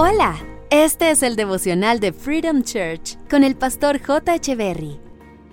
Hola, 0.00 0.36
este 0.70 1.10
es 1.10 1.24
el 1.24 1.34
devocional 1.34 1.98
de 1.98 2.12
Freedom 2.12 2.62
Church 2.62 3.18
con 3.28 3.42
el 3.42 3.56
pastor 3.56 4.00
J. 4.00 4.38
Berry. 4.54 4.96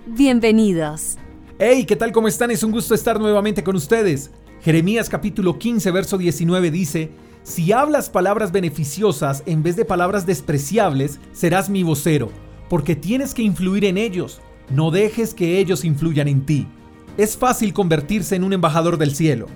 Bienvenidos. 0.06 1.18
Hey, 1.58 1.84
¿qué 1.88 1.96
tal? 1.96 2.12
¿Cómo 2.12 2.28
están? 2.28 2.52
Es 2.52 2.62
un 2.62 2.72
gusto 2.72 2.94
estar 2.94 3.20
nuevamente 3.20 3.64
con 3.64 3.76
ustedes. 3.76 4.30
Jeremías 4.62 5.10
capítulo 5.10 5.58
15, 5.58 5.90
verso 5.90 6.20
19 6.20 6.70
dice, 6.70 7.10
Si 7.42 7.72
hablas 7.72 8.12
palabras 8.12 8.52
beneficiosas 8.52 9.42
en 9.48 9.64
vez 9.64 9.78
de 9.78 9.84
palabras 9.84 10.28
despreciables, 10.28 11.20
serás 11.34 11.68
mi 11.68 11.82
vocero, 11.82 12.30
porque 12.70 12.96
tienes 12.96 13.34
que 13.34 13.42
influir 13.42 13.84
en 13.84 13.98
ellos. 13.98 14.42
No 14.70 14.92
dejes 14.92 15.34
que 15.34 15.58
ellos 15.58 15.84
influyan 15.84 16.28
en 16.28 16.46
ti. 16.46 16.68
Es 17.18 17.36
fácil 17.36 17.74
convertirse 17.74 18.36
en 18.36 18.44
un 18.44 18.54
embajador 18.54 19.00
del 19.00 19.16
cielo. 19.16 19.48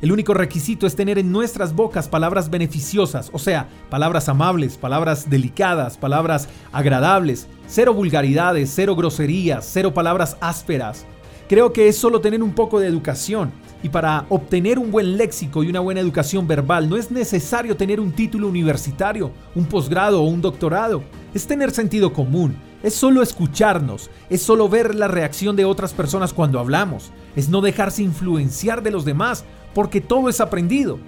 El 0.00 0.12
único 0.12 0.32
requisito 0.32 0.86
es 0.86 0.94
tener 0.94 1.18
en 1.18 1.32
nuestras 1.32 1.74
bocas 1.74 2.06
palabras 2.06 2.50
beneficiosas, 2.50 3.30
o 3.32 3.38
sea, 3.40 3.68
palabras 3.90 4.28
amables, 4.28 4.76
palabras 4.76 5.28
delicadas, 5.28 5.96
palabras 5.96 6.48
agradables, 6.70 7.48
cero 7.66 7.94
vulgaridades, 7.94 8.70
cero 8.72 8.94
groserías, 8.94 9.68
cero 9.68 9.92
palabras 9.92 10.36
ásperas. 10.40 11.04
Creo 11.48 11.72
que 11.72 11.88
es 11.88 11.96
solo 11.96 12.20
tener 12.20 12.44
un 12.44 12.52
poco 12.52 12.78
de 12.78 12.86
educación. 12.86 13.50
Y 13.82 13.88
para 13.88 14.26
obtener 14.28 14.78
un 14.78 14.90
buen 14.90 15.16
léxico 15.16 15.62
y 15.62 15.70
una 15.70 15.80
buena 15.80 16.00
educación 16.00 16.46
verbal 16.46 16.88
no 16.88 16.96
es 16.96 17.10
necesario 17.10 17.76
tener 17.76 18.00
un 18.00 18.12
título 18.12 18.48
universitario, 18.48 19.32
un 19.54 19.66
posgrado 19.66 20.22
o 20.22 20.26
un 20.26 20.40
doctorado. 20.40 21.02
Es 21.32 21.46
tener 21.46 21.70
sentido 21.70 22.12
común, 22.12 22.56
es 22.82 22.94
solo 22.94 23.22
escucharnos, 23.22 24.10
es 24.30 24.42
solo 24.42 24.68
ver 24.68 24.94
la 24.94 25.08
reacción 25.08 25.56
de 25.56 25.64
otras 25.64 25.92
personas 25.92 26.32
cuando 26.32 26.60
hablamos, 26.60 27.10
es 27.36 27.48
no 27.48 27.60
dejarse 27.60 28.02
influenciar 28.02 28.82
de 28.82 28.90
los 28.90 29.04
demás, 29.04 29.44
porque 29.74 30.00
todo 30.00 30.28
es 30.28 30.40
aprendido. 30.40 30.98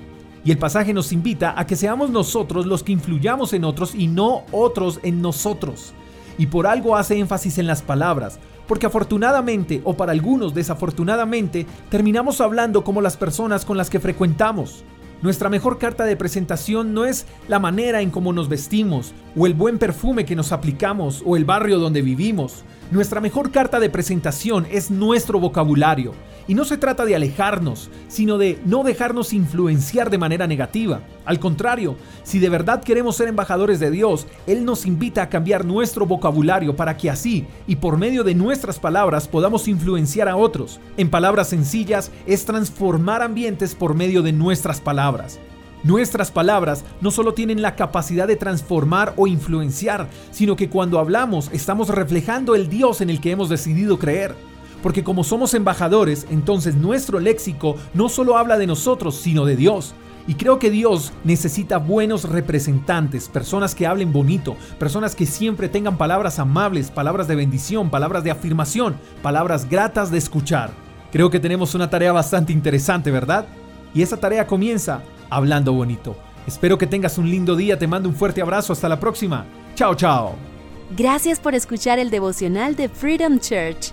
Y 0.45 0.51
el 0.51 0.59
pasaje 0.59 0.95
nos 0.95 1.13
invita 1.13 1.55
a 1.57 1.67
que 1.67 1.77
seamos 1.77 2.11
nosotros 2.11 2.67
los 2.67 2.83
que 2.83 2.93
influyamos 2.93 3.53
en 3.53 3.65
otros 3.65 3.95
y 3.95 4.07
no 4.07 4.45
otros 4.53 4.99
en 5.03 5.21
nosotros. 5.21 5.93
Y 6.39 6.47
por 6.47 6.67
algo 6.67 6.97
hace 6.97 7.19
énfasis 7.19 7.59
en 7.59 7.67
las 7.67 7.83
palabras, 7.83 8.39
porque 8.67 8.87
afortunadamente 8.87 9.83
o 9.85 9.95
para 9.95 10.13
algunos 10.13 10.55
desafortunadamente 10.55 11.67
terminamos 11.91 12.41
hablando 12.41 12.85
como 12.85 13.03
las 13.03 13.17
personas 13.17 13.65
con 13.65 13.77
las 13.77 13.91
que 13.91 14.01
frecuentamos. 14.01 14.85
Nuestra 15.23 15.51
mejor 15.51 15.77
carta 15.79 16.05
de 16.05 16.17
presentación 16.17 16.95
no 16.95 17.05
es 17.05 17.27
la 17.47 17.59
manera 17.59 18.01
en 18.01 18.11
cómo 18.11 18.33
nos 18.33 18.49
vestimos, 18.49 19.13
o 19.37 19.47
el 19.47 19.53
buen 19.53 19.79
perfume 19.79 20.25
que 20.25 20.35
nos 20.35 20.51
aplicamos, 20.51 21.23
o 21.27 21.37
el 21.37 21.45
barrio 21.45 21.79
donde 21.79 22.01
vivimos. 22.01 22.65
Nuestra 22.91 23.21
mejor 23.21 23.51
carta 23.51 23.81
de 23.81 23.91
presentación 23.91 24.67
es 24.71 24.91
nuestro 24.91 25.39
vocabulario. 25.39 26.15
Y 26.51 26.55
no 26.55 26.65
se 26.65 26.79
trata 26.79 27.05
de 27.05 27.15
alejarnos, 27.15 27.91
sino 28.09 28.37
de 28.37 28.59
no 28.65 28.83
dejarnos 28.83 29.33
influenciar 29.33 30.11
de 30.11 30.19
manera 30.19 30.49
negativa. 30.49 31.01
Al 31.25 31.39
contrario, 31.39 31.95
si 32.25 32.41
de 32.41 32.49
verdad 32.49 32.83
queremos 32.83 33.15
ser 33.15 33.29
embajadores 33.29 33.79
de 33.79 33.93
Dios, 33.93 34.27
Él 34.49 34.65
nos 34.65 34.85
invita 34.85 35.23
a 35.23 35.29
cambiar 35.29 35.65
nuestro 35.65 36.07
vocabulario 36.07 36.75
para 36.75 36.97
que 36.97 37.09
así 37.09 37.47
y 37.69 37.77
por 37.77 37.99
medio 37.99 38.25
de 38.25 38.35
nuestras 38.35 38.81
palabras 38.81 39.29
podamos 39.29 39.69
influenciar 39.69 40.29
a 40.29 40.35
otros. 40.35 40.81
En 40.97 41.09
palabras 41.09 41.51
sencillas, 41.51 42.11
es 42.27 42.45
transformar 42.47 43.23
ambientes 43.23 43.77
por 43.77 43.95
medio 43.95 44.21
de 44.21 44.33
nuestras 44.33 44.81
palabras. 44.81 45.39
Nuestras 45.85 46.33
palabras 46.33 46.85
no 47.01 47.13
solo 47.13 47.33
tienen 47.33 47.63
la 47.63 47.77
capacidad 47.77 48.27
de 48.27 48.35
transformar 48.35 49.15
o 49.17 49.29
influenciar, 49.29 50.09
sino 50.33 50.57
que 50.57 50.69
cuando 50.69 50.99
hablamos 50.99 51.49
estamos 51.53 51.91
reflejando 51.91 52.57
el 52.57 52.69
Dios 52.69 53.03
en 53.03 53.09
el 53.09 53.21
que 53.21 53.31
hemos 53.31 53.49
decidido 53.49 54.01
creer. 54.01 54.50
Porque 54.83 55.05
como 55.05 55.25
somos 55.25 55.55
embajadores, 55.55 56.27
entonces 56.31 56.75
nuestro 56.77 57.21
léxico 57.21 57.77
no 57.95 58.09
solo 58.09 58.37
habla 58.37 58.59
de 58.59 58.67
nosotros, 58.67 59.17
sino 59.17 59.45
de 59.45 59.57
Dios. 59.57 59.95
Y 60.27 60.35
creo 60.35 60.59
que 60.59 60.71
Dios 60.71 61.13
necesita 61.25 61.79
buenos 61.79 62.25
representantes, 62.25 63.29
personas 63.29 63.75
que 63.75 63.87
hablen 63.87 64.13
bonito, 64.13 64.57
personas 64.79 65.15
que 65.15 65.27
siempre 65.27 65.69
tengan 65.69 65.97
palabras 65.97 66.39
amables, 66.39 66.91
palabras 66.91 67.27
de 67.27 67.35
bendición, 67.35 67.91
palabras 67.91 68.23
de 68.23 68.31
afirmación, 68.31 68.97
palabras 69.23 69.69
gratas 69.69 70.11
de 70.11 70.19
escuchar. 70.19 70.71
Creo 71.11 71.31
que 71.31 71.41
tenemos 71.41 71.75
una 71.75 71.91
tarea 71.91 72.13
bastante 72.13 72.53
interesante, 72.53 73.11
¿verdad? 73.11 73.47
Y 73.95 74.03
esa 74.03 74.19
tarea 74.19 74.47
comienza 74.47 75.03
hablando 75.31 75.73
bonito. 75.73 76.17
Espero 76.47 76.79
que 76.79 76.87
tengas 76.87 77.19
un 77.19 77.29
lindo 77.29 77.57
día, 77.57 77.79
te 77.79 77.87
mando 77.87 78.09
un 78.09 78.15
fuerte 78.15 78.41
abrazo, 78.41 78.73
hasta 78.73 78.89
la 78.89 79.01
próxima. 79.01 79.47
Chao, 79.75 79.95
chao. 79.95 80.35
Gracias 80.97 81.41
por 81.41 81.55
escuchar 81.55 81.99
el 81.99 82.11
devocional 82.11 82.77
de 82.77 82.89
Freedom 82.89 83.39
Church 83.39 83.93